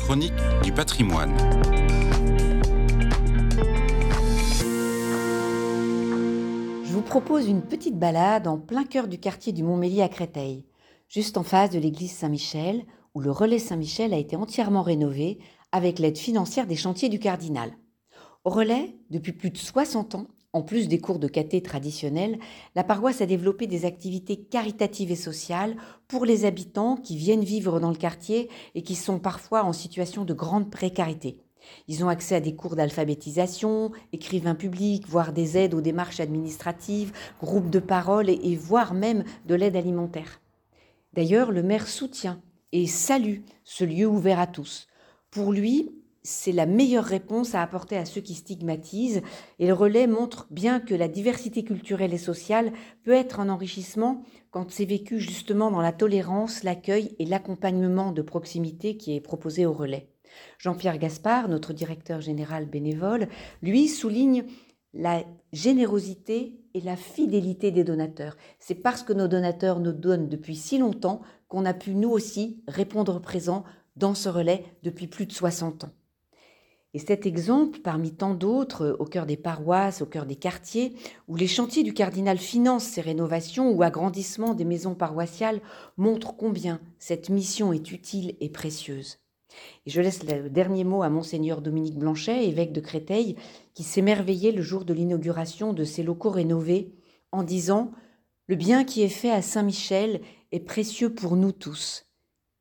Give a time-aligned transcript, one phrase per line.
[0.00, 0.32] chronique
[0.64, 1.36] du patrimoine.
[6.84, 10.64] Je vous propose une petite balade en plein cœur du quartier du Montmélier à Créteil,
[11.08, 12.84] juste en face de l'église Saint-Michel,
[13.14, 15.38] où le relais Saint-Michel a été entièrement rénové
[15.70, 17.70] avec l'aide financière des chantiers du cardinal.
[18.44, 22.38] Au relais, depuis plus de 60 ans, en plus des cours de caté traditionnels,
[22.74, 25.76] la paroisse a développé des activités caritatives et sociales
[26.08, 30.24] pour les habitants qui viennent vivre dans le quartier et qui sont parfois en situation
[30.24, 31.38] de grande précarité.
[31.88, 37.12] Ils ont accès à des cours d'alphabétisation, écrivains publics, voire des aides aux démarches administratives,
[37.40, 40.40] groupes de parole et, et voire même de l'aide alimentaire.
[41.12, 42.40] D'ailleurs, le maire soutient
[42.72, 44.86] et salue ce lieu ouvert à tous.
[45.30, 45.92] Pour lui,
[46.22, 49.22] c'est la meilleure réponse à apporter à ceux qui stigmatisent
[49.58, 52.72] et le relais montre bien que la diversité culturelle et sociale
[53.04, 58.22] peut être un enrichissement quand c'est vécu justement dans la tolérance, l'accueil et l'accompagnement de
[58.22, 60.08] proximité qui est proposé au relais.
[60.58, 63.28] Jean-Pierre Gaspard, notre directeur général bénévole,
[63.62, 64.44] lui souligne
[64.92, 68.36] la générosité et la fidélité des donateurs.
[68.58, 72.62] C'est parce que nos donateurs nous donnent depuis si longtemps qu'on a pu nous aussi
[72.68, 73.64] répondre présent
[73.96, 75.90] dans ce relais depuis plus de 60 ans.
[76.92, 80.94] Et cet exemple, parmi tant d'autres, au cœur des paroisses, au cœur des quartiers,
[81.28, 85.60] où les chantiers du cardinal financent ces rénovations ou agrandissements des maisons paroissiales,
[85.96, 89.18] montre combien cette mission est utile et précieuse.
[89.86, 93.36] Et je laisse le dernier mot à monseigneur Dominique Blanchet, évêque de Créteil,
[93.74, 96.92] qui s'émerveillait le jour de l'inauguration de ces locaux rénovés
[97.30, 97.92] en disant
[98.48, 102.06] Le bien qui est fait à Saint-Michel est précieux pour nous tous.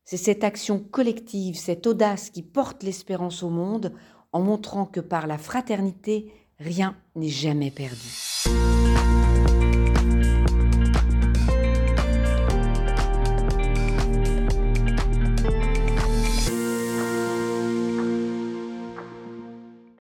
[0.04, 3.94] C'est cette action collective, cette audace qui porte l'espérance au monde
[4.32, 8.29] en montrant que par la fraternité, rien n'est jamais perdu.